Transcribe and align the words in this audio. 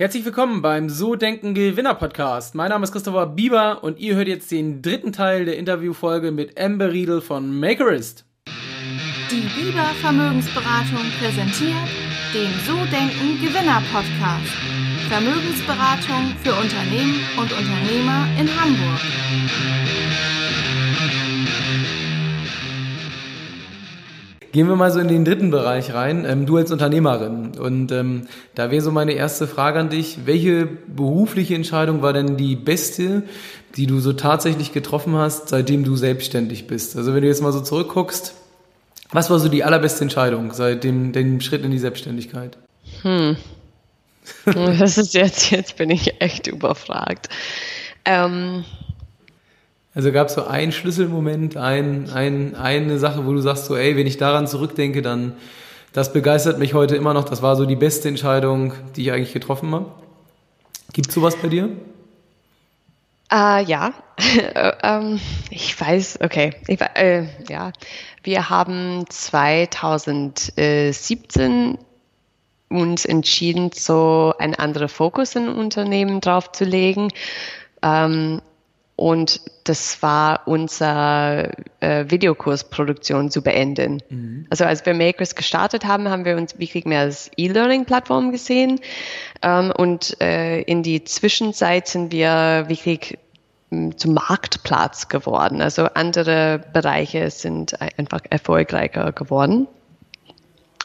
Herzlich 0.00 0.24
willkommen 0.24 0.62
beim 0.62 0.88
So 0.88 1.14
Denken 1.14 1.52
Gewinner 1.52 1.94
Podcast. 1.94 2.54
Mein 2.54 2.70
Name 2.70 2.84
ist 2.84 2.92
Christopher 2.92 3.26
Bieber 3.26 3.84
und 3.84 3.98
ihr 3.98 4.16
hört 4.16 4.28
jetzt 4.28 4.50
den 4.50 4.80
dritten 4.80 5.12
Teil 5.12 5.44
der 5.44 5.58
Interviewfolge 5.58 6.30
mit 6.30 6.58
Amber 6.58 6.90
Riedel 6.90 7.20
von 7.20 7.60
Makerist. 7.60 8.24
Die 9.30 9.42
Bieber 9.60 9.84
Vermögensberatung 10.00 11.04
präsentiert 11.20 11.86
den 12.32 12.48
So 12.66 12.76
Denken 12.86 13.44
Gewinner 13.44 13.82
Podcast. 13.92 14.56
Vermögensberatung 15.10 16.34
für 16.42 16.54
Unternehmen 16.54 17.20
und 17.36 17.52
Unternehmer 17.52 18.26
in 18.38 18.48
Hamburg. 18.58 19.00
Gehen 24.52 24.68
wir 24.68 24.76
mal 24.76 24.90
so 24.90 24.98
in 24.98 25.08
den 25.08 25.24
dritten 25.24 25.50
Bereich 25.50 25.94
rein. 25.94 26.24
Ähm, 26.24 26.46
du 26.46 26.56
als 26.56 26.72
Unternehmerin. 26.72 27.52
Und 27.58 27.92
ähm, 27.92 28.26
da 28.54 28.70
wäre 28.70 28.82
so 28.82 28.90
meine 28.90 29.12
erste 29.12 29.46
Frage 29.46 29.78
an 29.78 29.90
dich. 29.90 30.18
Welche 30.24 30.66
berufliche 30.66 31.54
Entscheidung 31.54 32.02
war 32.02 32.12
denn 32.12 32.36
die 32.36 32.56
beste, 32.56 33.22
die 33.76 33.86
du 33.86 34.00
so 34.00 34.12
tatsächlich 34.12 34.72
getroffen 34.72 35.14
hast, 35.14 35.48
seitdem 35.48 35.84
du 35.84 35.94
selbstständig 35.96 36.66
bist? 36.66 36.96
Also 36.96 37.14
wenn 37.14 37.22
du 37.22 37.28
jetzt 37.28 37.42
mal 37.42 37.52
so 37.52 37.60
zurückguckst, 37.60 38.34
was 39.12 39.30
war 39.30 39.38
so 39.38 39.48
die 39.48 39.64
allerbeste 39.64 40.02
Entscheidung 40.02 40.52
seit 40.52 40.84
dem, 40.84 41.12
dem 41.12 41.40
Schritt 41.40 41.64
in 41.64 41.70
die 41.70 41.78
Selbstständigkeit? 41.78 42.56
Hm. 43.02 43.36
Das 44.44 44.96
ist 44.98 45.14
jetzt, 45.14 45.50
jetzt 45.50 45.76
bin 45.76 45.90
ich 45.90 46.20
echt 46.20 46.46
überfragt. 46.46 47.28
Ähm, 48.04 48.64
also 49.94 50.12
gab 50.12 50.28
es 50.28 50.34
so 50.34 50.44
einen 50.44 50.72
Schlüsselmoment, 50.72 51.56
ein, 51.56 52.10
ein, 52.10 52.54
eine 52.54 52.98
Sache, 52.98 53.24
wo 53.26 53.32
du 53.32 53.40
sagst 53.40 53.64
so, 53.66 53.76
ey, 53.76 53.96
wenn 53.96 54.06
ich 54.06 54.18
daran 54.18 54.46
zurückdenke, 54.46 55.02
dann 55.02 55.32
das 55.92 56.12
begeistert 56.12 56.60
mich 56.60 56.74
heute 56.74 56.94
immer 56.94 57.14
noch. 57.14 57.24
Das 57.24 57.42
war 57.42 57.56
so 57.56 57.66
die 57.66 57.74
beste 57.74 58.08
Entscheidung, 58.08 58.72
die 58.94 59.02
ich 59.02 59.10
eigentlich 59.12 59.32
getroffen 59.32 59.74
habe. 59.74 59.86
Gibt 60.92 61.08
es 61.08 61.14
sowas 61.14 61.34
bei 61.36 61.48
dir? 61.48 61.70
Uh, 63.32 63.62
ja, 63.64 63.92
ähm, 64.82 65.20
ich 65.50 65.80
weiß, 65.80 66.18
okay, 66.22 66.52
ich, 66.66 66.80
äh, 66.80 67.28
ja, 67.48 67.70
wir 68.24 68.50
haben 68.50 69.04
2017 69.08 71.78
uns 72.68 73.04
entschieden, 73.04 73.70
so 73.72 74.34
einen 74.38 74.56
anderen 74.56 74.88
Fokus 74.88 75.36
in 75.36 75.48
Unternehmen 75.48 76.20
drauf 76.20 76.50
zu 76.52 76.64
legen. 76.64 77.12
Ähm, 77.82 78.42
und 79.00 79.40
das 79.64 80.02
war 80.02 80.42
unsere 80.44 81.52
äh, 81.80 82.04
Videokursproduktion 82.10 83.30
zu 83.30 83.40
beenden. 83.40 84.02
Mhm. 84.10 84.46
Also 84.50 84.66
als 84.66 84.84
wir 84.84 84.92
Makers 84.92 85.34
gestartet 85.34 85.86
haben, 85.86 86.10
haben 86.10 86.26
wir 86.26 86.36
uns 86.36 86.58
wirklich 86.58 86.84
mehr 86.84 87.00
als 87.00 87.30
E-Learning-Plattform 87.34 88.30
gesehen. 88.30 88.78
Ähm, 89.40 89.72
und 89.74 90.20
äh, 90.20 90.60
in 90.60 90.82
die 90.82 91.02
Zwischenzeit 91.04 91.88
sind 91.88 92.12
wir 92.12 92.66
wirklich 92.68 93.16
hm, 93.70 93.96
zum 93.96 94.12
Marktplatz 94.12 95.08
geworden. 95.08 95.62
Also 95.62 95.86
andere 95.86 96.62
Bereiche 96.70 97.30
sind 97.30 97.80
einfach 97.80 98.20
erfolgreicher 98.28 99.12
geworden. 99.12 99.66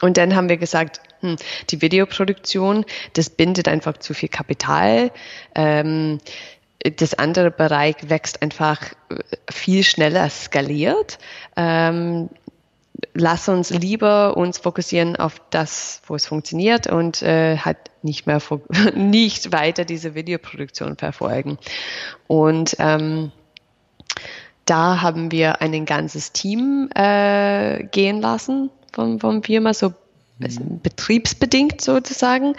Und 0.00 0.16
dann 0.16 0.34
haben 0.34 0.48
wir 0.48 0.56
gesagt, 0.56 1.00
hm, 1.20 1.36
die 1.70 1.82
Videoproduktion, 1.82 2.86
das 3.12 3.28
bindet 3.28 3.68
einfach 3.68 3.98
zu 3.98 4.14
viel 4.14 4.28
Kapital. 4.28 5.10
Ähm, 5.54 6.18
das 6.82 7.14
andere 7.14 7.50
Bereich 7.50 7.96
wächst 8.08 8.42
einfach 8.42 8.80
viel 9.50 9.82
schneller 9.82 10.28
skaliert. 10.30 11.18
Ähm, 11.56 12.28
lass 13.14 13.48
uns 13.48 13.70
lieber 13.70 14.36
uns 14.36 14.58
fokussieren 14.58 15.16
auf 15.16 15.40
das, 15.50 16.00
wo 16.06 16.14
es 16.14 16.26
funktioniert 16.26 16.86
und 16.86 17.22
äh, 17.22 17.58
halt 17.58 17.78
nicht 18.02 18.26
mehr 18.26 18.40
nicht 18.94 19.52
weiter 19.52 19.84
diese 19.84 20.14
Videoproduktion 20.14 20.96
verfolgen. 20.96 21.58
Und 22.26 22.76
ähm, 22.78 23.32
da 24.64 25.00
haben 25.00 25.30
wir 25.30 25.60
ein 25.60 25.84
ganzes 25.84 26.32
Team 26.32 26.90
äh, 26.94 27.84
gehen 27.84 28.20
lassen 28.20 28.70
vom, 28.92 29.20
vom 29.20 29.42
Firma, 29.42 29.74
so. 29.74 29.92
Betriebsbedingt 30.38 31.80
sozusagen. 31.80 32.54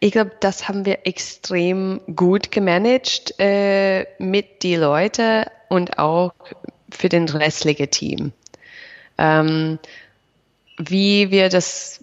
Ich 0.00 0.12
glaube, 0.12 0.32
das 0.40 0.68
haben 0.68 0.84
wir 0.84 1.06
extrem 1.06 2.00
gut 2.14 2.50
gemanagt 2.50 3.34
äh, 3.38 4.06
mit 4.18 4.62
die 4.62 4.76
Leute 4.76 5.50
und 5.68 5.98
auch 5.98 6.32
für 6.90 7.08
den 7.08 7.28
restlichen 7.28 7.90
Team. 7.90 8.32
Ähm, 9.18 9.78
wie 10.78 11.30
wir 11.30 11.48
das, 11.48 12.00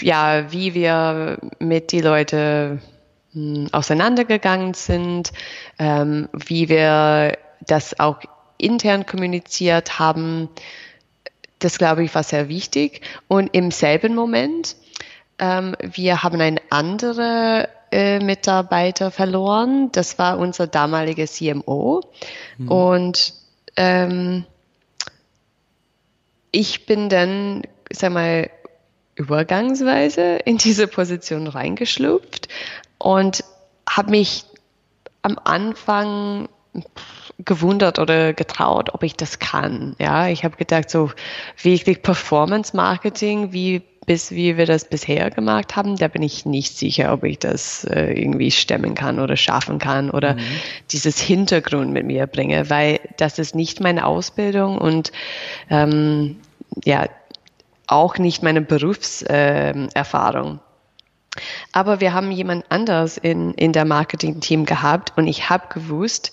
ja, 0.00 0.50
wie 0.50 0.74
wir 0.74 1.38
mit 1.58 1.92
die 1.92 2.00
Leute 2.00 2.80
hm, 3.32 3.68
auseinandergegangen 3.70 4.74
sind, 4.74 5.32
ähm, 5.78 6.28
wie 6.32 6.68
wir 6.68 7.38
das 7.60 8.00
auch 8.00 8.18
intern 8.58 9.06
kommuniziert 9.06 9.98
haben, 9.98 10.48
das 11.64 11.78
glaube 11.78 12.04
ich 12.04 12.14
war 12.14 12.22
sehr 12.22 12.48
wichtig. 12.48 13.00
Und 13.26 13.54
im 13.54 13.70
selben 13.70 14.14
Moment, 14.14 14.76
ähm, 15.38 15.74
wir 15.80 16.22
haben 16.22 16.40
einen 16.40 16.60
anderen 16.70 17.66
äh, 17.90 18.20
Mitarbeiter 18.20 19.10
verloren. 19.10 19.90
Das 19.92 20.18
war 20.18 20.38
unser 20.38 20.66
damaliger 20.66 21.26
CMO. 21.26 22.02
Mhm. 22.58 22.68
Und 22.68 23.34
ähm, 23.76 24.44
ich 26.50 26.86
bin 26.86 27.08
dann, 27.08 27.62
sag 27.90 28.12
mal, 28.12 28.50
übergangsweise 29.16 30.36
in 30.44 30.58
diese 30.58 30.86
Position 30.86 31.46
reingeschlüpft 31.46 32.48
und 32.98 33.42
habe 33.88 34.10
mich 34.10 34.44
am 35.22 35.38
Anfang 35.42 36.48
gewundert 37.38 37.98
oder 37.98 38.32
getraut, 38.32 38.94
ob 38.94 39.02
ich 39.02 39.16
das 39.16 39.38
kann. 39.38 39.96
Ja, 39.98 40.28
ich 40.28 40.44
habe 40.44 40.56
gedacht, 40.56 40.90
so 40.90 41.10
wirklich 41.62 42.02
Performance 42.02 42.76
Marketing, 42.76 43.52
wie 43.52 43.82
bis 44.06 44.30
wie 44.30 44.56
wir 44.56 44.66
das 44.66 44.84
bisher 44.84 45.30
gemacht 45.30 45.76
haben, 45.76 45.96
da 45.96 46.08
bin 46.08 46.22
ich 46.22 46.44
nicht 46.44 46.76
sicher, 46.76 47.12
ob 47.12 47.24
ich 47.24 47.38
das 47.38 47.84
äh, 47.84 48.12
irgendwie 48.12 48.50
stemmen 48.50 48.94
kann 48.94 49.18
oder 49.18 49.36
schaffen 49.36 49.78
kann 49.78 50.10
oder 50.10 50.34
mhm. 50.34 50.40
dieses 50.90 51.18
Hintergrund 51.18 51.90
mit 51.90 52.04
mir 52.04 52.26
bringe, 52.26 52.68
weil 52.70 53.00
das 53.16 53.38
ist 53.38 53.54
nicht 53.54 53.80
meine 53.80 54.06
Ausbildung 54.06 54.78
und 54.78 55.10
ähm, 55.70 56.36
ja 56.84 57.06
auch 57.86 58.18
nicht 58.18 58.42
meine 58.42 58.60
Berufserfahrung. 58.62 60.52
Ähm, 60.52 60.58
äh, 60.58 61.38
Aber 61.72 62.00
wir 62.00 62.14
haben 62.14 62.30
jemand 62.30 62.64
anders 62.70 63.18
in, 63.18 63.52
in 63.54 63.72
der 63.72 63.84
Marketing-Team 63.84 64.64
gehabt 64.64 65.12
und 65.16 65.26
ich 65.26 65.50
habe 65.50 65.68
gewusst, 65.68 66.30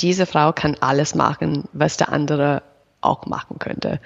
diese 0.00 0.26
Frau 0.26 0.52
kann 0.52 0.76
alles 0.80 1.14
machen, 1.14 1.64
was 1.72 1.96
der 1.96 2.10
andere 2.10 2.62
auch 3.00 3.26
machen 3.26 3.58
könnte. 3.58 4.00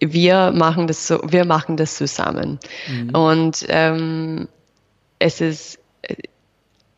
Wir 0.00 0.50
machen 0.52 0.86
das 0.86 1.06
so, 1.06 1.20
wir 1.24 1.44
machen 1.44 1.76
das 1.76 1.96
zusammen. 1.96 2.58
Mhm. 2.88 3.10
Und 3.10 3.66
ähm, 3.68 4.48
es 5.18 5.40
ist 5.40 5.78
äh, 6.02 6.16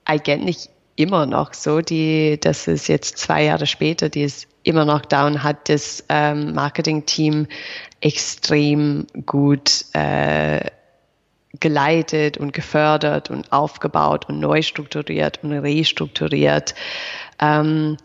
eigentlich 0.04 0.70
immer 0.96 1.26
noch 1.26 1.52
so, 1.54 1.80
die, 1.80 2.38
das 2.40 2.68
ist 2.68 2.88
jetzt 2.88 3.18
zwei 3.18 3.44
Jahre 3.44 3.66
später, 3.66 4.08
die 4.08 4.22
ist 4.22 4.46
immer 4.62 4.84
noch 4.84 5.02
da 5.02 5.26
und 5.26 5.42
hat 5.42 5.68
das 5.68 6.04
ähm, 6.08 6.54
Marketing-Team 6.54 7.46
extrem 8.00 9.06
gut 9.26 9.84
äh, 9.92 10.70
geleitet 11.60 12.38
und 12.38 12.52
gefördert 12.52 13.30
und 13.30 13.52
aufgebaut 13.52 14.28
und 14.28 14.40
neu 14.40 14.62
strukturiert 14.62 15.40
und 15.42 15.52
restrukturiert. 15.52 16.74
Ähm, 17.40 17.96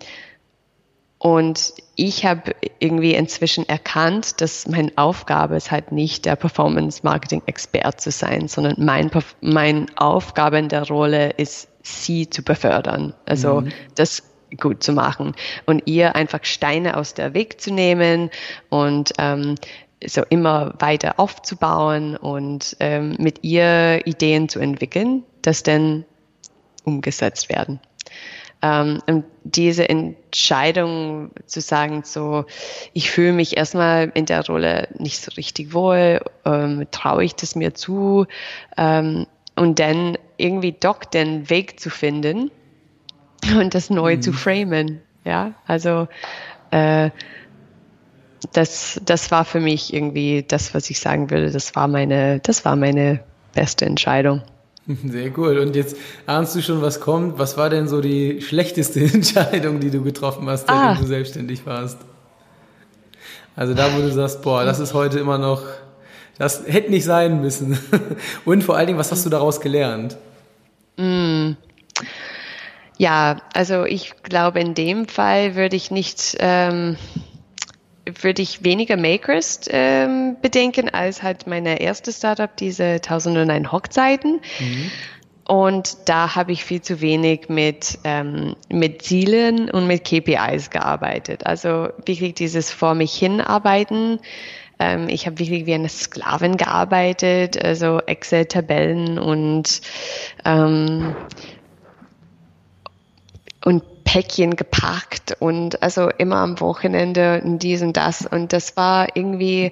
und 1.19 1.73
ich 1.95 2.25
habe 2.25 2.55
irgendwie 2.79 3.13
inzwischen 3.13 3.67
erkannt, 3.67 4.39
dass 4.39 4.67
meine 4.67 4.93
Aufgabe 4.95 5.57
ist 5.57 5.69
halt 5.69 5.91
nicht 5.91 6.25
der 6.25 6.37
Performance-Marketing-Expert 6.37 7.99
zu 7.99 8.09
sein, 8.09 8.47
sondern 8.47 8.75
mein, 8.77 9.11
mein 9.41 9.87
Aufgabe 9.97 10.57
in 10.57 10.69
der 10.69 10.87
Rolle 10.87 11.31
ist, 11.31 11.67
sie 11.83 12.29
zu 12.29 12.41
befördern. 12.41 13.13
Also 13.25 13.61
mhm. 13.61 13.73
das 13.95 14.23
gut 14.59 14.81
zu 14.81 14.93
machen 14.93 15.35
und 15.65 15.83
ihr 15.85 16.15
einfach 16.15 16.45
Steine 16.45 16.95
aus 16.95 17.13
der 17.13 17.33
Weg 17.33 17.59
zu 17.59 17.73
nehmen 17.73 18.31
und 18.69 19.11
ähm, 19.19 19.55
so 20.05 20.23
immer 20.29 20.73
weiter 20.79 21.19
aufzubauen 21.19 22.15
und 22.15 22.77
ähm, 22.79 23.15
mit 23.19 23.43
ihr 23.43 24.07
Ideen 24.07 24.47
zu 24.47 24.59
entwickeln, 24.59 25.23
das 25.41 25.63
dann 25.63 26.05
umgesetzt 26.85 27.49
werden. 27.49 27.81
Ähm, 28.61 29.01
und 29.07 29.25
diese 29.43 29.87
Entscheidung 29.87 31.31
zu 31.45 31.61
sagen, 31.61 32.01
so, 32.03 32.45
ich 32.93 33.09
fühle 33.09 33.33
mich 33.33 33.57
erstmal 33.57 34.11
in 34.13 34.25
der 34.25 34.45
Rolle 34.45 34.89
nicht 34.97 35.21
so 35.21 35.31
richtig 35.37 35.73
wohl, 35.73 36.19
ähm, 36.45 36.85
traue 36.91 37.23
ich 37.23 37.35
das 37.35 37.55
mir 37.55 37.73
zu, 37.73 38.25
ähm, 38.77 39.25
und 39.55 39.79
dann 39.79 40.17
irgendwie 40.37 40.71
doch 40.71 41.03
den 41.03 41.49
Weg 41.49 41.79
zu 41.79 41.89
finden 41.89 42.49
und 43.59 43.75
das 43.75 43.89
neu 43.89 44.15
mhm. 44.15 44.21
zu 44.21 44.33
framen. 44.33 45.01
Ja, 45.25 45.53
also 45.67 46.07
äh, 46.71 47.09
das, 48.53 49.01
das 49.05 49.31
war 49.31 49.43
für 49.43 49.59
mich 49.59 49.93
irgendwie 49.93 50.43
das, 50.47 50.73
was 50.73 50.89
ich 50.89 50.99
sagen 50.99 51.29
würde, 51.29 51.51
das 51.51 51.75
war 51.75 51.87
meine, 51.87 52.39
das 52.39 52.63
war 52.63 52.75
meine 52.75 53.19
beste 53.53 53.85
Entscheidung. 53.85 54.41
Sehr 55.05 55.37
cool. 55.37 55.59
Und 55.59 55.75
jetzt 55.75 55.95
ahnst 56.25 56.55
du 56.55 56.61
schon, 56.61 56.81
was 56.81 56.99
kommt. 56.99 57.37
Was 57.37 57.57
war 57.57 57.69
denn 57.69 57.87
so 57.87 58.01
die 58.01 58.41
schlechteste 58.41 58.99
Entscheidung, 59.13 59.79
die 59.79 59.91
du 59.91 60.01
getroffen 60.01 60.49
hast, 60.49 60.69
ah. 60.69 60.95
du 60.95 61.05
selbstständig 61.05 61.65
warst? 61.65 61.97
Also 63.55 63.73
da, 63.73 63.93
wo 63.95 64.01
du 64.01 64.11
sagst, 64.11 64.41
boah, 64.41 64.63
das 64.63 64.79
ist 64.79 64.93
heute 64.93 65.19
immer 65.19 65.37
noch, 65.37 65.63
das 66.37 66.63
hätte 66.65 66.89
nicht 66.89 67.03
sein 67.03 67.41
müssen. 67.41 67.77
Und 68.45 68.63
vor 68.63 68.77
allen 68.77 68.87
Dingen, 68.87 68.99
was 68.99 69.11
hast 69.11 69.25
du 69.25 69.29
daraus 69.29 69.59
gelernt? 69.59 70.17
Mm. 70.97 71.51
Ja, 72.97 73.41
also 73.53 73.85
ich 73.85 74.13
glaube, 74.23 74.59
in 74.59 74.73
dem 74.73 75.07
Fall 75.07 75.55
würde 75.55 75.75
ich 75.75 75.91
nicht, 75.91 76.35
ähm, 76.39 76.97
würde 78.23 78.41
ich 78.41 78.63
weniger 78.63 78.97
Makers 78.97 79.61
ähm, 79.69 80.37
bedenken 80.41 80.89
als 80.89 81.23
halt 81.23 81.47
meine 81.47 81.81
erste 81.81 82.11
Startup, 82.11 82.55
diese 82.55 82.83
1001 82.83 83.71
Hochzeiten. 83.71 84.41
Mhm. 84.59 84.91
Und 85.49 85.97
da 86.05 86.35
habe 86.35 86.51
ich 86.51 86.63
viel 86.63 86.81
zu 86.81 87.01
wenig 87.01 87.49
mit, 87.49 87.97
ähm, 88.03 88.55
mit 88.71 89.01
Zielen 89.01 89.71
und 89.71 89.87
mit 89.87 90.03
KPIs 90.03 90.69
gearbeitet. 90.69 91.47
Also 91.47 91.89
wirklich 92.05 92.35
dieses 92.35 92.71
vor 92.71 92.93
mich 92.93 93.13
hinarbeiten. 93.13 94.19
Ähm, 94.77 95.09
ich 95.09 95.25
habe 95.25 95.39
wirklich 95.39 95.65
wie 95.65 95.73
eine 95.73 95.89
Sklavin 95.89 96.55
gearbeitet, 96.55 97.63
also 97.63 97.99
Excel-Tabellen 97.99 99.17
und, 99.17 99.81
ähm, 100.45 101.15
und 103.65 103.83
Päckchen 104.09 104.55
gepackt 104.55 105.37
und 105.37 105.83
also 105.83 106.09
immer 106.09 106.37
am 106.37 106.59
Wochenende 106.61 107.43
und 107.43 107.59
dies 107.59 107.83
und 107.83 107.95
das. 107.95 108.25
Und 108.25 108.53
das 108.53 108.75
war 108.75 109.15
irgendwie, 109.15 109.71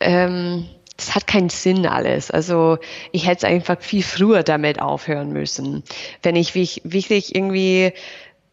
ähm, 0.00 0.66
das 0.96 1.14
hat 1.14 1.28
keinen 1.28 1.48
Sinn 1.48 1.86
alles. 1.86 2.32
Also 2.32 2.78
ich 3.12 3.28
hätte 3.28 3.46
einfach 3.46 3.80
viel 3.80 4.02
früher 4.02 4.42
damit 4.42 4.82
aufhören 4.82 5.32
müssen. 5.32 5.84
Wenn 6.24 6.34
ich 6.34 6.56
wirklich 6.56 7.36
irgendwie 7.36 7.92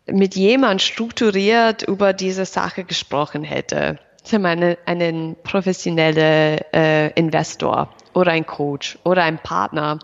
mit 0.05 0.35
jemand 0.35 0.83
strukturiert 0.83 1.81
über 1.81 2.13
diese 2.13 2.45
Sache 2.45 2.83
gesprochen 2.83 3.43
hätte. 3.43 3.97
Zum 4.21 4.45
einen 4.45 4.77
einen 4.85 5.37
professionellen 5.41 6.59
äh, 6.71 7.07
Investor 7.13 7.91
oder 8.13 8.33
ein 8.33 8.45
Coach 8.45 8.99
oder 9.03 9.23
ein 9.23 9.39
Partner 9.39 9.97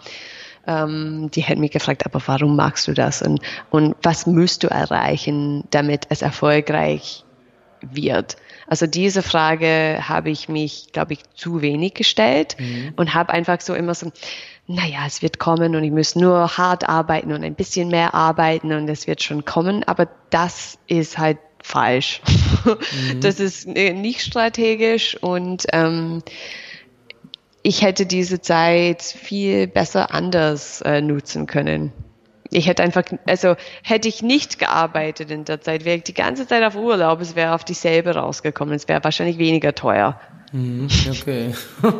ähm, 0.67 1.29
die 1.31 1.41
hätten 1.41 1.61
mich 1.61 1.71
gefragt, 1.71 2.05
aber 2.05 2.21
warum 2.25 2.55
machst 2.55 2.87
du 2.87 2.93
das 2.93 3.21
und, 3.21 3.39
und 3.69 3.95
was 4.03 4.25
musst 4.25 4.63
du 4.63 4.67
erreichen, 4.67 5.63
damit 5.71 6.07
es 6.09 6.21
erfolgreich 6.21 7.23
wird? 7.81 8.37
Also 8.67 8.87
diese 8.87 9.21
Frage 9.21 9.99
habe 10.01 10.31
ich 10.31 10.49
mich, 10.49 10.87
glaube 10.91 11.13
ich, 11.13 11.19
zu 11.35 11.61
wenig 11.61 11.93
gestellt 11.93 12.55
mhm. 12.59 12.93
und 12.95 13.13
habe 13.13 13.31
einfach 13.31 13.61
so 13.61 13.75
immer 13.75 13.93
so, 13.93 14.11
naja, 14.67 14.99
es 15.05 15.21
wird 15.21 15.37
kommen 15.37 15.75
und 15.75 15.83
ich 15.83 15.91
muss 15.91 16.15
nur 16.15 16.57
hart 16.57 16.89
arbeiten 16.89 17.31
und 17.31 17.43
ein 17.43 17.53
bisschen 17.53 17.89
mehr 17.89 18.15
arbeiten 18.15 18.73
und 18.73 18.89
es 18.89 19.05
wird 19.05 19.21
schon 19.21 19.45
kommen, 19.45 19.83
aber 19.83 20.07
das 20.31 20.79
ist 20.87 21.17
halt 21.17 21.37
falsch. 21.61 22.21
Mhm. 22.65 23.21
Das 23.21 23.39
ist 23.39 23.67
äh, 23.67 23.93
nicht 23.93 24.21
strategisch 24.21 25.15
und 25.21 25.67
ähm, 25.71 26.23
ich 27.65 27.81
hätte 27.81 28.05
diese 28.05 28.41
Zeit 28.41 29.01
viel 29.01 29.65
besser 29.65 30.13
anders 30.13 30.81
äh, 30.81 31.01
nutzen 31.01 31.47
können. 31.47 31.91
Ich 32.51 32.67
hätte 32.67 32.83
einfach, 32.83 33.03
also 33.25 33.55
hätte 33.81 34.07
ich 34.07 34.21
nicht 34.21 34.59
gearbeitet 34.59 35.31
in 35.31 35.45
der 35.45 35.61
Zeit, 35.61 35.83
wäre 35.83 35.97
ich 35.97 36.03
die 36.03 36.13
ganze 36.13 36.45
Zeit 36.45 36.63
auf 36.63 36.75
Urlaub, 36.75 37.21
es 37.21 37.35
wäre 37.35 37.55
auf 37.55 37.63
dieselbe 37.63 38.13
rausgekommen, 38.13 38.75
es 38.75 38.87
wäre 38.87 39.03
wahrscheinlich 39.03 39.39
weniger 39.39 39.73
teuer. 39.73 40.19
Mhm, 40.51 40.87
okay. 41.09 41.53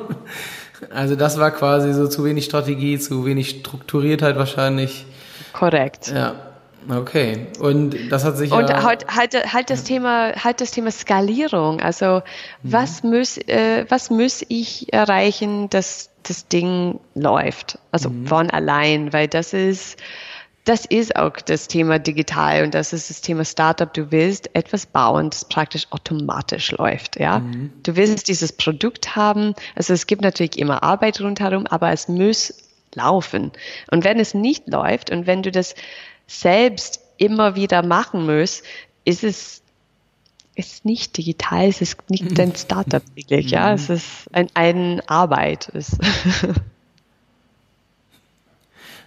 Also 0.92 1.16
das 1.16 1.40
war 1.40 1.52
quasi 1.52 1.94
so 1.94 2.08
zu 2.10 2.26
wenig 2.26 2.44
Strategie, 2.46 3.00
zu 3.00 3.26
wenig 3.26 3.50
Strukturiertheit 3.62 4.36
wahrscheinlich. 4.36 5.06
Korrekt. 5.54 6.12
Ja. 6.14 6.45
Okay, 6.90 7.48
und 7.60 7.96
das 8.10 8.24
hat 8.24 8.38
sich 8.38 8.52
und 8.52 8.70
ja 8.70 8.84
halt, 8.84 9.08
halt, 9.08 9.54
halt 9.54 9.70
das 9.70 9.84
Thema 9.84 10.34
halt 10.44 10.62
das 10.62 10.72
Thema 10.72 10.92
Skalierung. 10.92 11.82
Also 11.82 12.22
mhm. 12.62 12.72
was 12.74 13.04
muss 13.04 13.38
äh, 13.38 13.86
was 13.90 14.10
muss 14.10 14.46
ich 14.48 14.94
erreichen, 14.94 15.70
dass 15.70 16.10
das 16.24 16.48
Ding 16.48 17.00
läuft? 17.14 17.80
Also 17.92 18.10
mhm. 18.10 18.28
von 18.28 18.50
allein, 18.50 19.14
weil 19.14 19.28
das 19.28 19.54
ist 19.54 19.98
das 20.66 20.84
ist 20.86 21.16
auch 21.16 21.38
das 21.38 21.68
Thema 21.68 22.00
digital 22.00 22.64
und 22.64 22.74
das 22.74 22.92
ist 22.92 23.12
das 23.12 23.22
Thema 23.22 23.46
Startup. 23.46 23.94
Du 23.94 24.12
willst 24.12 24.50
etwas 24.56 24.88
bauen, 24.88 25.30
das 25.30 25.46
praktisch 25.46 25.86
automatisch 25.92 26.72
läuft, 26.72 27.20
ja. 27.20 27.40
Mhm. 27.40 27.72
Du 27.84 27.96
willst 27.96 28.28
dieses 28.28 28.52
Produkt 28.52 29.16
haben. 29.16 29.54
Also 29.76 29.94
es 29.94 30.08
gibt 30.08 30.24
natürlich 30.24 30.58
immer 30.58 30.82
Arbeit 30.82 31.22
rundherum, 31.22 31.68
aber 31.68 31.92
es 31.92 32.08
muss 32.08 32.66
laufen. 32.96 33.52
Und 33.92 34.04
wenn 34.04 34.20
es 34.20 34.34
nicht 34.34 34.68
läuft 34.68 35.12
und 35.12 35.28
wenn 35.28 35.44
du 35.44 35.52
das 35.52 35.76
selbst 36.28 37.00
immer 37.18 37.56
wieder 37.56 37.84
machen 37.84 38.26
muss, 38.26 38.64
ist 39.04 39.24
es 39.24 39.62
ist 40.56 40.86
nicht 40.86 41.18
digital, 41.18 41.68
es 41.68 41.82
ist 41.82 42.10
nicht 42.10 42.40
ein 42.40 42.56
Startup 42.56 43.04
wirklich, 43.14 43.52
ja, 43.52 43.74
es 43.74 43.90
ist 43.90 44.28
ein, 44.32 44.48
ein 44.54 45.02
Arbeit. 45.08 45.72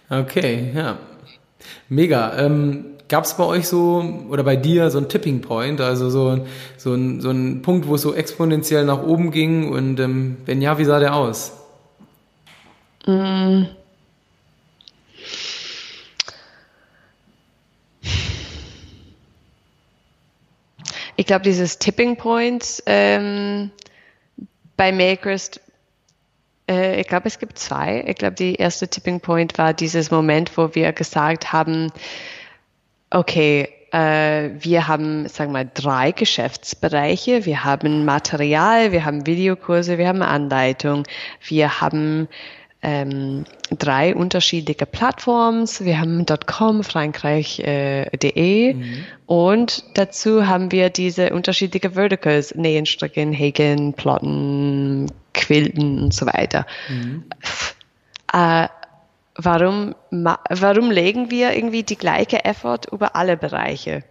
okay, 0.09 0.71
ja. 0.75 0.99
Mega. 1.89 2.37
Ähm, 2.37 2.85
Gab 3.09 3.23
es 3.23 3.35
bei 3.35 3.43
euch 3.43 3.67
so 3.67 4.03
oder 4.29 4.43
bei 4.43 4.55
dir 4.55 4.91
so 4.91 4.99
ein 4.99 5.09
Tipping 5.09 5.41
Point, 5.41 5.81
also 5.81 6.11
so, 6.11 6.45
so, 6.77 6.93
ein, 6.93 7.21
so 7.21 7.31
ein 7.31 7.63
Punkt, 7.63 7.87
wo 7.87 7.95
es 7.95 8.03
so 8.03 8.13
exponentiell 8.13 8.85
nach 8.85 9.01
oben 9.01 9.31
ging 9.31 9.71
und 9.71 9.99
ähm, 9.99 10.37
wenn 10.45 10.61
ja, 10.61 10.77
wie 10.77 10.85
sah 10.85 10.99
der 10.99 11.15
aus? 11.15 11.53
Mm. 13.07 13.63
Glaube, 21.29 21.43
dieses 21.43 21.77
Tipping 21.77 22.15
Point 22.15 22.81
ähm, 22.87 23.69
bei 24.75 24.91
Makers, 24.91 25.61
äh, 26.67 26.99
ich 26.99 27.07
glaube, 27.07 27.27
es 27.27 27.37
gibt 27.37 27.59
zwei. 27.59 28.03
Ich 28.07 28.15
glaube, 28.15 28.33
die 28.33 28.55
erste 28.55 28.87
Tipping 28.87 29.19
Point 29.19 29.59
war 29.59 29.75
dieses 29.75 30.09
Moment, 30.09 30.57
wo 30.57 30.73
wir 30.73 30.91
gesagt 30.91 31.53
haben, 31.53 31.91
okay, 33.11 33.69
äh, 33.91 34.49
wir 34.59 34.87
haben, 34.87 35.27
sagen 35.27 35.51
wir 35.51 35.65
mal, 35.65 35.71
drei 35.71 36.13
Geschäftsbereiche. 36.13 37.45
Wir 37.45 37.63
haben 37.63 38.05
Material, 38.05 38.91
wir 38.91 39.05
haben 39.05 39.27
Videokurse, 39.27 39.99
wir 39.99 40.07
haben 40.07 40.23
Anleitung, 40.23 41.03
wir 41.47 41.79
haben 41.79 42.27
ähm, 42.81 43.43
drei 43.77 44.15
unterschiedliche 44.15 44.85
Plattforms. 44.85 45.83
Wir 45.83 45.99
haben 45.99 46.25
.com, 46.45 46.83
Frankreich.de 46.83 48.69
äh, 48.69 48.73
mhm. 48.73 49.05
und 49.25 49.83
dazu 49.95 50.47
haben 50.47 50.71
wir 50.71 50.89
diese 50.89 51.33
unterschiedlichen 51.33 51.93
Verticals, 51.93 52.55
Nähen, 52.55 52.85
Stricken, 52.85 53.33
Häkeln, 53.33 53.93
Plotten, 53.93 55.11
Quilten 55.33 56.03
und 56.03 56.13
so 56.13 56.25
weiter. 56.25 56.65
Mhm. 56.87 57.25
Äh, 58.31 58.67
warum, 59.35 59.95
warum 60.11 60.91
legen 60.91 61.31
wir 61.31 61.53
irgendwie 61.53 61.83
die 61.83 61.97
gleiche 61.97 62.45
Effort 62.45 62.81
über 62.91 63.15
alle 63.15 63.35
Bereiche? 63.35 64.03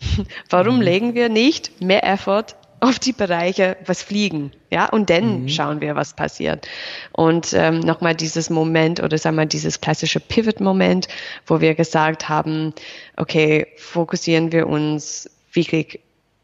warum 0.50 0.76
mhm. 0.76 0.82
legen 0.82 1.14
wir 1.14 1.28
nicht 1.28 1.80
mehr 1.80 2.04
Effort 2.04 2.56
auf 2.80 2.98
die 2.98 3.12
Bereiche, 3.12 3.76
was 3.86 4.02
fliegen, 4.02 4.52
ja, 4.70 4.88
und 4.88 5.10
dann 5.10 5.42
mhm. 5.42 5.48
schauen 5.48 5.80
wir, 5.80 5.96
was 5.96 6.14
passiert. 6.14 6.66
Und 7.12 7.52
ähm, 7.52 7.80
nochmal 7.80 8.14
dieses 8.14 8.50
Moment 8.50 9.02
oder 9.02 9.18
sagen 9.18 9.36
wir 9.36 9.46
dieses 9.46 9.80
klassische 9.80 10.20
Pivot-Moment, 10.20 11.08
wo 11.46 11.60
wir 11.60 11.74
gesagt 11.74 12.28
haben, 12.28 12.72
okay, 13.16 13.66
fokussieren 13.76 14.52
wir 14.52 14.66
uns 14.66 15.28
wirklich 15.52 16.00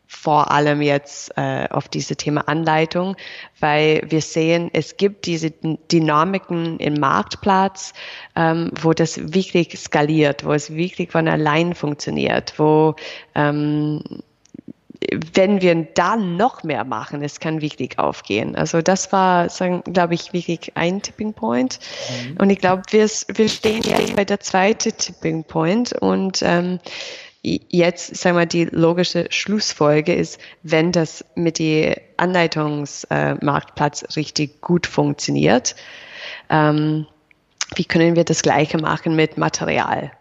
vor 0.07 0.51
allem 0.51 0.83
jetzt 0.83 1.33
äh, 1.37 1.67
auf 1.71 1.89
diese 1.89 2.17
Thema 2.17 2.49
Anleitung, 2.49 3.17
weil 3.59 4.03
wir 4.09 4.23
sehen, 4.23 4.71
es 4.73 4.97
gibt 4.97 5.27
diese 5.27 5.51
Dynamiken 5.51 6.79
im 6.79 6.95
Marktplatz, 6.95 7.93
ähm, 8.37 8.71
wo 8.81 8.93
das 8.93 9.35
wirklich 9.35 9.79
skaliert, 9.79 10.45
wo 10.45 10.53
es 10.53 10.75
wirklich 10.75 11.11
von 11.11 11.29
allein 11.29 11.75
funktioniert, 11.75 12.55
wo 12.57 12.95
ähm, 13.35 14.01
wenn 15.35 15.61
wir 15.61 15.75
da 15.95 16.17
noch 16.17 16.63
mehr 16.63 16.85
machen, 16.85 17.23
es 17.23 17.41
kann 17.41 17.61
wirklich 17.61 17.99
aufgehen. 17.99 18.57
Also 18.57 18.83
das 18.83 19.13
war, 19.13 19.49
glaube 19.85 20.15
ich, 20.15 20.33
wirklich 20.33 20.73
ein 20.77 21.03
Tipping 21.03 21.35
Point. 21.35 21.79
Mhm. 22.09 22.37
Und 22.39 22.51
ich 22.51 22.59
glaube, 22.59 22.83
wir, 22.91 23.07
wir 23.07 23.49
stehen 23.49 23.83
jetzt 23.83 24.17
bei 24.17 24.25
der 24.25 24.41
zweiten 24.41 24.97
Tipping 24.97 25.45
Point 25.45 25.93
und 25.93 26.41
ähm, 26.43 26.79
jetzt, 27.43 28.17
sagen 28.17 28.37
wir, 28.37 28.47
die 28.47 28.65
logische 28.65 29.27
Schlussfolge 29.31 30.15
ist, 30.15 30.41
wenn 30.63 30.93
das 30.93 31.25
mit 31.35 31.59
dem 31.59 31.95
Anleitungsmarktplatz 32.17 34.03
äh, 34.03 34.13
richtig 34.15 34.61
gut 34.61 34.87
funktioniert, 34.87 35.77
ähm, 36.51 37.07
wie 37.75 37.85
können 37.85 38.17
wir 38.17 38.25
das 38.25 38.43
Gleiche 38.43 38.79
machen 38.79 39.17
mit 39.17 39.39
Material? 39.39 40.13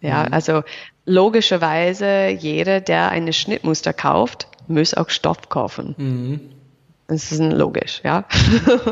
Ja, 0.00 0.24
mhm. 0.26 0.32
also 0.32 0.62
logischerweise 1.10 2.28
jeder, 2.28 2.80
der 2.80 3.10
eine 3.10 3.32
Schnittmuster 3.32 3.92
kauft, 3.92 4.48
muss 4.68 4.94
auch 4.94 5.10
Stoff 5.10 5.48
kaufen. 5.48 5.94
Mhm. 5.98 6.40
Das 7.08 7.32
ist 7.32 7.40
logisch, 7.40 8.00
ja. 8.04 8.24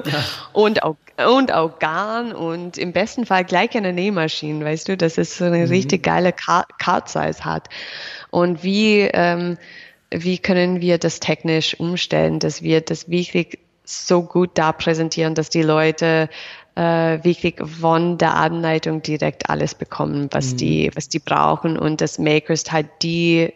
ja. 0.04 0.24
Und 0.52 0.82
auch 0.82 0.96
und 1.26 1.52
auch 1.52 1.80
Garn 1.80 2.32
und 2.32 2.78
im 2.78 2.92
besten 2.92 3.26
Fall 3.26 3.44
gleich 3.44 3.76
eine 3.76 3.92
Nähmaschine, 3.92 4.64
weißt 4.64 4.88
du, 4.88 4.96
dass 4.96 5.18
es 5.18 5.36
so 5.36 5.46
eine 5.46 5.58
mhm. 5.58 5.68
richtig 5.68 6.04
geile 6.04 6.32
Card-Size 6.32 7.44
hat. 7.44 7.68
Und 8.30 8.62
wie, 8.62 9.00
ähm, 9.00 9.58
wie 10.10 10.38
können 10.38 10.80
wir 10.80 10.98
das 10.98 11.18
technisch 11.18 11.78
umstellen, 11.80 12.38
dass 12.38 12.62
wir 12.62 12.82
das 12.82 13.08
wirklich 13.10 13.58
so 13.84 14.22
gut 14.22 14.50
da 14.54 14.72
präsentieren, 14.72 15.34
dass 15.34 15.48
die 15.48 15.62
Leute 15.62 16.28
äh, 16.78 17.24
wirklich 17.24 17.56
von 17.60 18.18
der 18.18 18.36
Anleitung 18.36 19.02
direkt 19.02 19.50
alles 19.50 19.74
bekommen, 19.74 20.28
was 20.30 20.52
mhm. 20.52 20.56
die, 20.58 20.90
was 20.94 21.08
die 21.08 21.18
brauchen 21.18 21.76
und 21.76 22.00
dass 22.00 22.20
Makers 22.20 22.70
halt 22.70 22.86
die, 23.02 23.52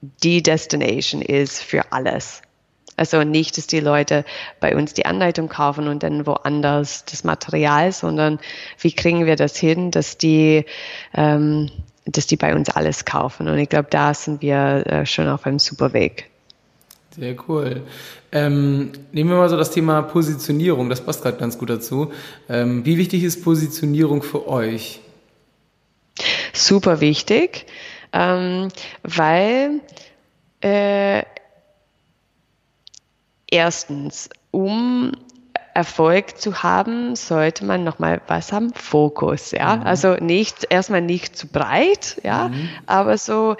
die 0.00 0.42
Destination 0.42 1.22
ist 1.22 1.62
für 1.62 1.92
alles. 1.92 2.42
Also 2.96 3.22
nicht, 3.22 3.56
dass 3.56 3.68
die 3.68 3.78
Leute 3.78 4.24
bei 4.58 4.74
uns 4.74 4.94
die 4.94 5.06
Anleitung 5.06 5.48
kaufen 5.48 5.86
und 5.86 6.02
dann 6.02 6.26
woanders 6.26 7.04
das 7.04 7.22
Material, 7.22 7.92
sondern 7.92 8.40
wie 8.80 8.92
kriegen 8.92 9.26
wir 9.26 9.36
das 9.36 9.56
hin, 9.56 9.92
dass 9.92 10.18
die, 10.18 10.64
ähm, 11.14 11.70
dass 12.04 12.26
die 12.26 12.36
bei 12.36 12.54
uns 12.54 12.70
alles 12.70 13.04
kaufen. 13.04 13.46
Und 13.48 13.58
ich 13.58 13.68
glaube, 13.68 13.88
da 13.90 14.12
sind 14.12 14.42
wir 14.42 14.86
äh, 14.86 15.06
schon 15.06 15.28
auf 15.28 15.46
einem 15.46 15.60
super 15.60 15.92
Weg. 15.92 16.30
Sehr 17.18 17.34
cool. 17.48 17.82
Ähm, 18.30 18.92
nehmen 19.12 19.30
wir 19.30 19.36
mal 19.36 19.48
so 19.48 19.56
das 19.56 19.70
Thema 19.70 20.02
Positionierung, 20.02 20.90
das 20.90 21.00
passt 21.00 21.22
gerade 21.22 21.38
ganz 21.38 21.56
gut 21.56 21.70
dazu. 21.70 22.12
Ähm, 22.48 22.84
wie 22.84 22.98
wichtig 22.98 23.22
ist 23.22 23.42
Positionierung 23.42 24.22
für 24.22 24.46
euch? 24.46 25.00
Super 26.52 27.00
wichtig, 27.00 27.66
ähm, 28.12 28.68
weil 29.02 29.80
äh, 30.60 31.22
erstens, 33.50 34.28
um 34.50 35.12
Erfolg 35.74 36.38
zu 36.38 36.62
haben, 36.62 37.16
sollte 37.16 37.64
man 37.64 37.84
nochmal 37.84 38.20
was 38.26 38.52
haben, 38.52 38.72
Fokus, 38.74 39.52
ja. 39.52 39.76
Mhm. 39.76 39.82
Also 39.82 40.14
nicht, 40.14 40.66
erstmal 40.68 41.02
nicht 41.02 41.36
zu 41.36 41.46
breit, 41.46 42.20
ja, 42.24 42.48
mhm. 42.48 42.68
aber 42.86 43.16
so 43.16 43.56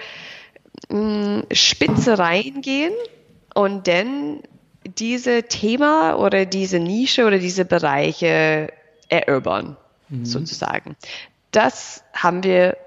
mh, 0.89 0.99
mm, 0.99 1.43
spitze 1.51 2.19
reingehen 2.19 2.93
und 3.57 3.87
dann 3.87 4.43
diese 4.85 5.43
Thema 5.43 6.15
oder 6.17 6.45
diese 6.45 6.77
Nische 6.77 7.25
oder 7.25 7.39
diese 7.39 7.65
Bereiche 7.65 8.71
erobern, 9.09 9.75
mhm. 10.09 10.25
sozusagen. 10.25 10.95
Das 11.49 12.03
haben 12.13 12.43
wir, 12.43 12.77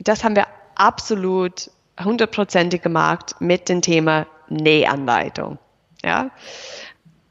das 0.00 0.24
haben 0.24 0.34
wir 0.34 0.48
absolut 0.74 1.70
hundertprozentig 2.02 2.82
gemacht 2.82 3.36
mit 3.38 3.68
dem 3.68 3.82
Thema 3.82 4.26
Nähanleitung. 4.48 5.58
Ja, 6.02 6.32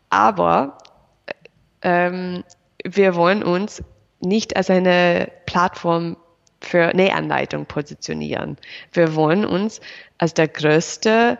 aber 0.09 0.77
ähm, 1.81 2.45
wir 2.85 3.15
wollen 3.15 3.43
uns 3.43 3.83
nicht 4.21 4.55
als 4.55 4.69
eine 4.69 5.29
Plattform 5.45 6.15
für 6.61 6.95
Nähanleitung 6.95 7.65
positionieren. 7.65 8.55
Wir 8.93 9.15
wollen 9.15 9.43
uns 9.43 9.81
als 10.17 10.33
der 10.33 10.47
größte 10.47 11.38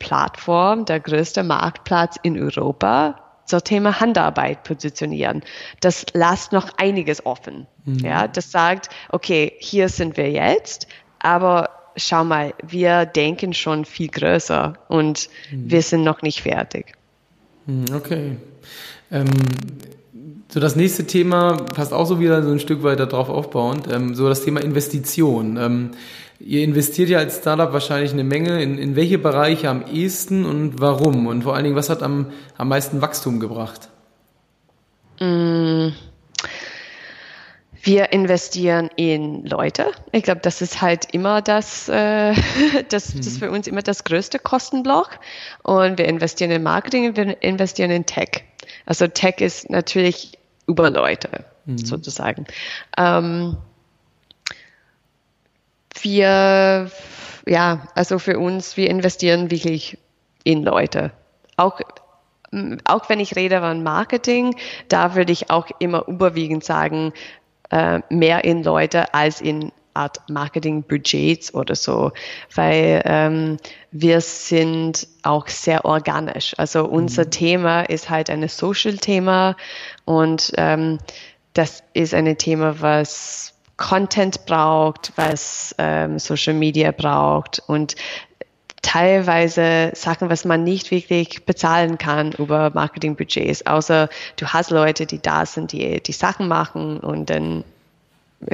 Plattform, 0.00 0.84
der 0.84 0.98
größte 0.98 1.44
Marktplatz 1.44 2.16
in 2.24 2.40
Europa 2.40 3.20
zum 3.44 3.62
Thema 3.62 4.00
Handarbeit 4.00 4.64
positionieren. 4.64 5.42
Das 5.80 6.06
lässt 6.14 6.52
noch 6.52 6.70
einiges 6.78 7.24
offen. 7.24 7.68
Mhm. 7.84 7.98
Ja, 7.98 8.26
das 8.26 8.50
sagt, 8.50 8.88
okay, 9.10 9.52
hier 9.58 9.88
sind 9.88 10.16
wir 10.16 10.30
jetzt, 10.30 10.88
aber 11.20 11.70
schau 11.96 12.24
mal, 12.24 12.54
wir 12.66 13.06
denken 13.06 13.52
schon 13.52 13.84
viel 13.84 14.08
größer 14.08 14.74
und 14.88 15.28
mhm. 15.50 15.70
wir 15.70 15.82
sind 15.82 16.02
noch 16.02 16.22
nicht 16.22 16.42
fertig. 16.42 16.94
Mhm, 17.66 17.84
okay. 17.94 18.36
Ähm, 19.12 19.26
so, 20.50 20.58
das 20.58 20.74
nächste 20.74 21.06
Thema 21.06 21.56
passt 21.56 21.92
auch 21.92 22.06
so 22.06 22.18
wieder 22.18 22.42
so 22.42 22.50
ein 22.50 22.58
Stück 22.58 22.82
weiter 22.82 23.06
drauf 23.06 23.28
aufbauend, 23.28 23.86
ähm, 23.90 24.16
so 24.16 24.28
das 24.28 24.44
Thema 24.44 24.60
Investition. 24.60 25.56
Ähm, 25.56 25.90
ihr 26.40 26.64
investiert 26.64 27.08
ja 27.08 27.18
als 27.18 27.38
Startup 27.38 27.72
wahrscheinlich 27.72 28.12
eine 28.12 28.24
Menge. 28.24 28.60
In, 28.60 28.76
in 28.76 28.96
welche 28.96 29.18
Bereiche 29.18 29.68
am 29.68 29.84
ehesten 29.86 30.44
und 30.44 30.80
warum? 30.80 31.28
Und 31.28 31.42
vor 31.42 31.54
allen 31.54 31.64
Dingen, 31.64 31.76
was 31.76 31.88
hat 31.88 32.02
am, 32.02 32.32
am 32.58 32.68
meisten 32.68 33.00
Wachstum 33.00 33.38
gebracht? 33.38 33.90
Mm. 35.20 35.90
Wir 37.82 38.12
investieren 38.12 38.90
in 38.96 39.46
Leute. 39.46 39.86
Ich 40.12 40.24
glaube, 40.24 40.40
das 40.42 40.60
ist 40.60 40.82
halt 40.82 41.06
immer 41.12 41.40
das, 41.40 41.88
äh, 41.88 42.34
das, 42.88 43.14
das 43.14 43.26
ist 43.26 43.38
für 43.38 43.50
uns 43.50 43.68
immer 43.68 43.82
das 43.82 44.02
größte 44.02 44.40
Kostenblock. 44.40 45.20
Und 45.62 45.96
wir 45.96 46.06
investieren 46.06 46.50
in 46.50 46.62
Marketing 46.64 47.06
und 47.06 47.16
wir 47.16 47.40
investieren 47.40 47.92
in 47.92 48.04
Tech. 48.04 48.42
Also 48.84 49.06
Tech 49.06 49.36
ist 49.38 49.70
natürlich 49.70 50.39
über 50.70 50.90
Leute 50.90 51.44
mhm. 51.66 51.78
sozusagen. 51.78 52.46
Ähm, 52.96 53.56
wir, 56.02 56.90
ja, 57.46 57.88
also 57.94 58.18
für 58.18 58.38
uns, 58.38 58.76
wir 58.76 58.88
investieren 58.88 59.50
wirklich 59.50 59.98
in 60.44 60.62
Leute. 60.62 61.12
Auch, 61.56 61.80
auch 62.84 63.08
wenn 63.08 63.20
ich 63.20 63.36
rede 63.36 63.60
von 63.60 63.82
Marketing, 63.82 64.56
da 64.88 65.14
würde 65.14 65.32
ich 65.32 65.50
auch 65.50 65.66
immer 65.78 66.06
überwiegend 66.08 66.64
sagen, 66.64 67.12
äh, 67.70 68.00
mehr 68.08 68.44
in 68.44 68.62
Leute 68.62 69.12
als 69.14 69.40
in 69.40 69.72
Art 69.94 70.18
Marketing-Budgets 70.28 71.54
oder 71.54 71.74
so, 71.74 72.12
weil 72.54 73.02
ähm, 73.04 73.56
wir 73.90 74.20
sind 74.20 75.08
auch 75.22 75.48
sehr 75.48 75.84
organisch. 75.84 76.54
Also 76.58 76.84
unser 76.84 77.24
mhm. 77.26 77.30
Thema 77.30 77.80
ist 77.82 78.10
halt 78.10 78.30
ein 78.30 78.46
Social-Thema 78.48 79.56
und 80.04 80.52
ähm, 80.56 80.98
das 81.54 81.82
ist 81.92 82.14
ein 82.14 82.38
Thema, 82.38 82.80
was 82.80 83.54
Content 83.76 84.46
braucht, 84.46 85.12
was 85.16 85.74
ähm, 85.78 86.18
Social 86.18 86.54
Media 86.54 86.92
braucht 86.92 87.62
und 87.66 87.96
teilweise 88.82 89.92
Sachen, 89.94 90.30
was 90.30 90.44
man 90.44 90.64
nicht 90.64 90.90
wirklich 90.90 91.44
bezahlen 91.44 91.98
kann 91.98 92.32
über 92.32 92.70
Marketingbudgets, 92.74 93.66
außer 93.66 94.08
du 94.36 94.46
hast 94.46 94.70
Leute, 94.70 95.06
die 95.06 95.20
da 95.20 95.46
sind, 95.46 95.72
die 95.72 96.02
die 96.02 96.12
Sachen 96.12 96.48
machen 96.48 97.00
und 97.00 97.30
dann. 97.30 97.64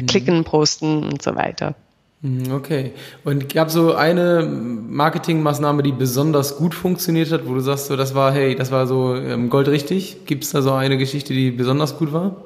Klicken, 0.07 0.45
posten 0.45 1.05
und 1.05 1.23
so 1.23 1.35
weiter. 1.35 1.75
Mhm, 2.23 2.52
okay. 2.52 2.93
Und 3.25 3.52
gab 3.52 3.71
so 3.71 3.95
eine 3.95 4.43
Marketingmaßnahme, 4.45 5.83
die 5.83 5.93
besonders 5.93 6.57
gut 6.57 6.75
funktioniert 6.75 7.31
hat, 7.31 7.47
wo 7.47 7.55
du 7.55 7.61
sagst, 7.61 7.87
so, 7.87 7.97
das 7.97 8.14
war, 8.14 8.33
hey, 8.33 8.55
das 8.55 8.71
war 8.71 8.87
so 8.87 9.14
ähm, 9.14 9.50
goldrichtig? 9.50 10.26
Gibt 10.26 10.45
es 10.45 10.50
da 10.50 10.62
so 10.62 10.73
eine 10.73 10.97
Geschichte, 10.99 11.33
die 11.33 11.50
besonders 11.50 11.99
gut 11.99 12.12
war? 12.12 12.37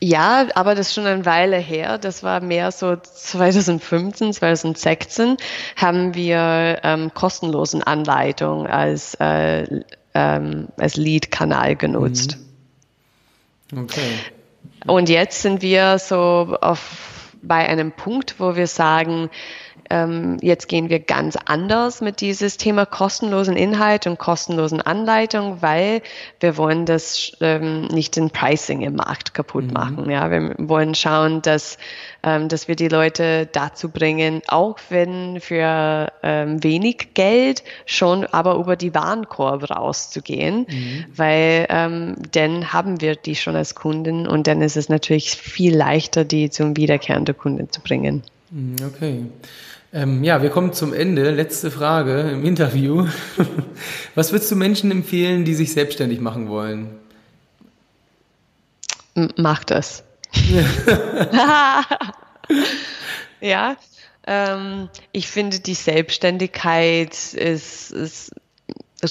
Ja, 0.00 0.48
aber 0.54 0.74
das 0.74 0.88
ist 0.88 0.94
schon 0.94 1.06
eine 1.06 1.24
Weile 1.24 1.56
her. 1.56 1.96
Das 1.96 2.22
war 2.22 2.40
mehr 2.40 2.72
so 2.72 2.94
2015, 2.96 4.34
2016 4.34 5.38
haben 5.76 6.14
wir 6.14 6.80
ähm, 6.82 7.14
kostenlosen 7.14 7.82
Anleitung 7.82 8.66
als, 8.66 9.14
äh, 9.14 9.82
ähm, 10.12 10.68
als 10.76 10.96
Lead-Kanal 10.96 11.76
genutzt. 11.76 12.36
Mhm. 13.72 13.84
Okay. 13.84 14.12
Und 14.86 15.08
jetzt 15.08 15.42
sind 15.42 15.62
wir 15.62 15.98
so 15.98 16.56
auf, 16.60 17.34
bei 17.42 17.68
einem 17.68 17.92
Punkt, 17.92 18.36
wo 18.38 18.56
wir 18.56 18.66
sagen, 18.66 19.30
ähm, 19.94 20.38
jetzt 20.40 20.66
gehen 20.66 20.90
wir 20.90 20.98
ganz 20.98 21.36
anders 21.44 22.00
mit 22.00 22.20
dieses 22.20 22.56
Thema 22.56 22.84
kostenlosen 22.84 23.56
Inhalt 23.56 24.08
und 24.08 24.18
kostenlosen 24.18 24.80
Anleitung, 24.80 25.62
weil 25.62 26.02
wir 26.40 26.56
wollen 26.56 26.84
das 26.84 27.30
ähm, 27.40 27.82
nicht 27.86 28.16
den 28.16 28.30
Pricing 28.30 28.80
im 28.82 28.96
Markt 28.96 29.34
kaputt 29.34 29.66
mhm. 29.66 29.72
machen. 29.72 30.10
Ja, 30.10 30.28
wir 30.32 30.56
wollen 30.58 30.96
schauen, 30.96 31.42
dass 31.42 31.78
ähm, 32.24 32.48
dass 32.48 32.66
wir 32.66 32.74
die 32.74 32.88
Leute 32.88 33.46
dazu 33.52 33.88
bringen, 33.88 34.42
auch 34.48 34.78
wenn 34.88 35.40
für 35.40 36.10
ähm, 36.24 36.64
wenig 36.64 37.14
Geld 37.14 37.62
schon 37.86 38.24
aber 38.24 38.56
über 38.56 38.74
die 38.74 38.94
Warenkorb 38.94 39.70
rauszugehen, 39.70 40.66
mhm. 40.68 41.04
weil 41.14 41.66
ähm, 41.68 42.16
dann 42.32 42.72
haben 42.72 43.00
wir 43.00 43.14
die 43.14 43.36
schon 43.36 43.54
als 43.54 43.76
Kunden 43.76 44.26
und 44.26 44.48
dann 44.48 44.60
ist 44.60 44.76
es 44.76 44.88
natürlich 44.88 45.30
viel 45.36 45.76
leichter, 45.76 46.24
die 46.24 46.50
zum 46.50 46.76
wiederkehrenden 46.76 47.36
Kunden 47.36 47.70
zu 47.70 47.80
bringen. 47.80 48.24
Mhm, 48.50 48.76
okay. 48.86 49.26
Ähm, 49.94 50.24
ja, 50.24 50.42
wir 50.42 50.50
kommen 50.50 50.72
zum 50.72 50.92
Ende. 50.92 51.30
Letzte 51.30 51.70
Frage 51.70 52.22
im 52.22 52.44
Interview. 52.44 53.06
Was 54.16 54.32
würdest 54.32 54.50
du 54.50 54.56
Menschen 54.56 54.90
empfehlen, 54.90 55.44
die 55.44 55.54
sich 55.54 55.72
selbstständig 55.72 56.20
machen 56.20 56.48
wollen? 56.48 56.98
Mach 59.36 59.62
das. 59.62 60.02
ja, 63.40 63.76
ähm, 64.26 64.88
ich 65.12 65.28
finde 65.28 65.60
die 65.60 65.74
Selbstständigkeit 65.74 67.14
ist, 67.32 67.92
ist 67.92 68.32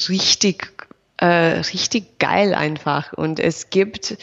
richtig 0.09 0.72
äh, 1.23 1.61
richtig 1.61 2.19
geil 2.19 2.53
einfach. 2.53 3.13
Und 3.13 3.39
es 3.39 3.69
gibt 3.69 4.17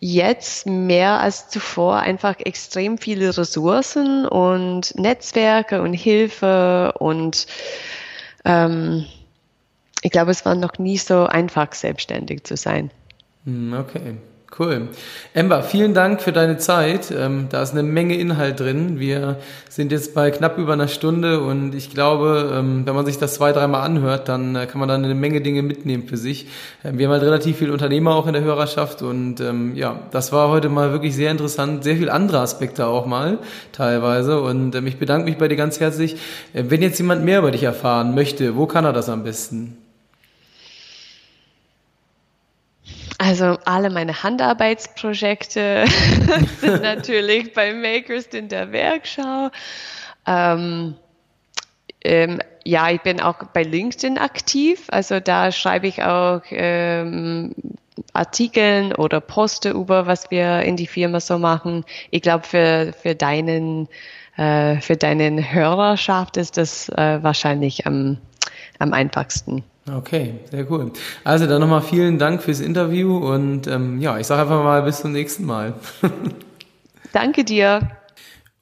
jetzt 0.00 0.66
mehr 0.66 1.20
als 1.20 1.50
zuvor 1.50 1.98
einfach 1.98 2.36
extrem 2.38 2.96
viele 2.96 3.36
Ressourcen 3.36 4.26
und 4.26 4.94
Netzwerke 4.98 5.82
und 5.82 5.92
Hilfe 5.92 6.94
und 6.98 7.46
ähm, 8.46 9.04
ich 10.00 10.10
glaube, 10.10 10.30
es 10.30 10.46
war 10.46 10.54
noch 10.54 10.78
nie 10.78 10.96
so 10.96 11.26
einfach, 11.26 11.74
selbstständig 11.74 12.44
zu 12.44 12.56
sein. 12.56 12.90
Hm, 13.44 13.74
okay. 13.74 14.14
Cool. 14.56 14.88
Ember, 15.34 15.62
vielen 15.62 15.92
Dank 15.92 16.22
für 16.22 16.32
deine 16.32 16.56
Zeit. 16.56 17.12
Ähm, 17.16 17.48
da 17.50 17.62
ist 17.62 17.72
eine 17.72 17.82
Menge 17.82 18.16
Inhalt 18.16 18.58
drin. 18.58 18.98
Wir 18.98 19.36
sind 19.68 19.92
jetzt 19.92 20.14
bei 20.14 20.30
knapp 20.30 20.56
über 20.56 20.72
einer 20.72 20.88
Stunde 20.88 21.40
und 21.40 21.74
ich 21.74 21.90
glaube, 21.90 22.50
ähm, 22.54 22.86
wenn 22.86 22.94
man 22.94 23.04
sich 23.04 23.18
das 23.18 23.34
zwei, 23.34 23.52
dreimal 23.52 23.82
anhört, 23.82 24.28
dann 24.28 24.56
äh, 24.56 24.66
kann 24.66 24.80
man 24.80 24.88
dann 24.88 25.04
eine 25.04 25.14
Menge 25.14 25.42
Dinge 25.42 25.62
mitnehmen 25.62 26.08
für 26.08 26.16
sich. 26.16 26.48
Ähm, 26.82 26.98
wir 26.98 27.06
haben 27.06 27.12
halt 27.12 27.24
relativ 27.24 27.58
viele 27.58 27.72
Unternehmer 27.72 28.14
auch 28.14 28.26
in 28.26 28.32
der 28.32 28.42
Hörerschaft 28.42 29.02
und 29.02 29.38
ja, 29.74 30.00
das 30.10 30.32
war 30.32 30.48
heute 30.48 30.68
mal 30.68 30.92
wirklich 30.92 31.14
sehr 31.14 31.30
interessant. 31.30 31.84
Sehr 31.84 31.96
viel 31.96 32.10
andere 32.10 32.40
Aspekte 32.40 32.86
auch 32.86 33.06
mal 33.06 33.38
teilweise 33.72 34.40
und 34.40 34.74
ich 34.74 34.98
bedanke 34.98 35.26
mich 35.26 35.38
bei 35.38 35.48
dir 35.48 35.56
ganz 35.56 35.78
herzlich. 35.78 36.16
Äh, 36.54 36.64
wenn 36.68 36.82
jetzt 36.82 36.98
jemand 36.98 37.24
mehr 37.24 37.40
über 37.40 37.50
dich 37.50 37.62
erfahren 37.62 38.14
möchte, 38.14 38.56
wo 38.56 38.66
kann 38.66 38.84
er 38.84 38.92
das 38.92 39.08
am 39.08 39.24
besten? 39.24 39.76
Also 43.18 43.58
alle 43.64 43.90
meine 43.90 44.22
Handarbeitsprojekte 44.22 45.84
sind 46.60 46.82
natürlich 46.82 47.52
bei 47.52 47.74
Makers 47.74 48.26
in 48.26 48.48
der 48.48 48.70
Werkschau. 48.70 49.50
Ähm, 50.26 50.94
ähm, 52.04 52.40
ja, 52.64 52.90
ich 52.90 53.00
bin 53.00 53.20
auch 53.20 53.42
bei 53.52 53.64
LinkedIn 53.64 54.18
aktiv. 54.18 54.86
Also 54.88 55.18
da 55.18 55.50
schreibe 55.50 55.88
ich 55.88 56.04
auch 56.04 56.42
ähm, 56.50 57.54
Artikeln 58.12 58.94
oder 58.94 59.20
poste 59.20 59.70
über, 59.70 60.06
was 60.06 60.30
wir 60.30 60.62
in 60.62 60.76
die 60.76 60.86
Firma 60.86 61.18
so 61.18 61.38
machen. 61.38 61.84
Ich 62.10 62.22
glaube, 62.22 62.46
für, 62.46 62.94
für 63.02 63.16
deinen 63.16 63.88
äh, 64.36 64.80
für 64.80 64.96
deinen 64.96 65.52
Hörerschaft 65.52 66.36
ist 66.36 66.56
das 66.56 66.88
äh, 66.90 67.22
wahrscheinlich 67.22 67.86
am, 67.86 68.18
am 68.78 68.92
einfachsten. 68.92 69.64
Okay, 69.96 70.34
sehr 70.50 70.70
cool. 70.70 70.92
Also 71.24 71.46
dann 71.46 71.60
nochmal 71.60 71.82
vielen 71.82 72.18
Dank 72.18 72.42
fürs 72.42 72.60
Interview 72.60 73.16
und 73.16 73.66
ähm, 73.66 74.00
ja, 74.00 74.18
ich 74.18 74.26
sage 74.26 74.42
einfach 74.42 74.62
mal 74.62 74.82
bis 74.82 75.00
zum 75.00 75.12
nächsten 75.12 75.44
Mal. 75.44 75.74
Danke 77.12 77.44
dir. 77.44 77.88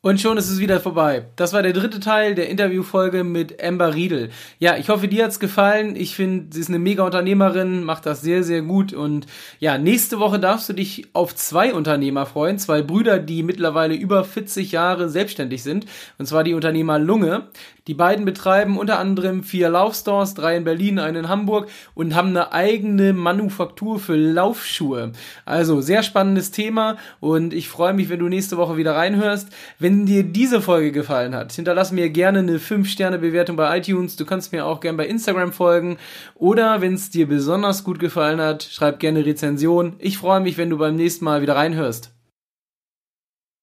Und 0.07 0.21
schon 0.21 0.37
ist 0.37 0.49
es 0.49 0.61
wieder 0.61 0.79
vorbei. 0.79 1.27
Das 1.35 1.53
war 1.53 1.65
der 1.65 1.73
dritte 1.73 1.99
Teil 1.99 2.37
der 2.37 2.49
Interviewfolge 2.49 3.25
mit 3.25 3.61
Amber 3.61 3.93
Riedel. 3.93 4.31
Ja, 4.61 4.77
ich 4.77 4.89
hoffe, 4.89 5.09
dir 5.09 5.25
hat's 5.25 5.41
gefallen. 5.41 5.97
Ich 5.97 6.15
finde, 6.15 6.55
sie 6.55 6.61
ist 6.61 6.69
eine 6.69 6.79
mega 6.79 7.05
Unternehmerin, 7.05 7.83
macht 7.83 8.07
das 8.07 8.21
sehr, 8.21 8.45
sehr 8.45 8.63
gut. 8.63 8.93
Und 8.93 9.27
ja, 9.59 9.79
nächste 9.79 10.21
Woche 10.21 10.39
darfst 10.39 10.69
du 10.69 10.75
dich 10.75 11.09
auf 11.13 11.35
zwei 11.35 11.75
Unternehmer 11.75 12.25
freuen. 12.25 12.61
Zwei 12.61 12.83
Brüder, 12.83 13.19
die 13.19 13.43
mittlerweile 13.43 13.97
über 13.97 14.23
40 14.23 14.71
Jahre 14.71 15.09
selbstständig 15.09 15.65
sind. 15.65 15.87
Und 16.19 16.27
zwar 16.27 16.45
die 16.45 16.55
Unternehmer 16.55 17.01
Lunge. 17.01 17.49
Die 17.87 17.95
beiden 17.95 18.25
betreiben 18.25 18.79
unter 18.79 18.99
anderem 18.99 19.45
vier 19.45 19.69
Laufstores, 19.69 20.35
drei 20.35 20.57
in 20.57 20.65
Berlin, 20.65 20.99
einen 20.99 21.25
in 21.25 21.29
Hamburg 21.29 21.69
und 21.95 22.17
haben 22.17 22.31
eine 22.31 22.53
eigene 22.53 23.13
Manufaktur 23.13 24.01
für 24.01 24.17
Laufschuhe. 24.17 25.13
Also 25.45 25.81
sehr 25.81 26.03
spannendes 26.03 26.51
Thema 26.51 26.97
und 27.21 27.55
ich 27.55 27.69
freue 27.69 27.93
mich, 27.93 28.09
wenn 28.09 28.19
du 28.19 28.29
nächste 28.29 28.57
Woche 28.57 28.77
wieder 28.77 28.97
reinhörst. 28.97 29.51
Wenn 29.97 30.05
dir 30.05 30.25
diese 30.25 30.61
Folge 30.61 30.93
gefallen 30.93 31.35
hat, 31.35 31.53
hinterlass 31.53 31.91
mir 31.91 32.11
gerne 32.11 32.41
eine 32.41 32.59
5-Sterne-Bewertung 32.59 33.57
bei 33.57 33.79
iTunes. 33.79 34.17
Du 34.17 34.27
kannst 34.27 34.53
mir 34.53 34.67
auch 34.67 34.81
gerne 34.81 34.99
bei 34.99 35.07
Instagram 35.07 35.55
folgen 35.55 35.97
oder 36.35 36.83
wenn 36.83 36.93
es 36.93 37.09
dir 37.09 37.27
besonders 37.27 37.83
gut 37.83 37.99
gefallen 37.99 38.39
hat, 38.39 38.63
schreib 38.63 39.01
gerne 39.01 39.25
Rezension. 39.25 39.95
Ich 39.99 40.19
freue 40.19 40.41
mich, 40.41 40.59
wenn 40.59 40.69
du 40.69 40.77
beim 40.77 40.97
nächsten 40.97 41.25
Mal 41.25 41.41
wieder 41.41 41.57
reinhörst. 41.57 42.13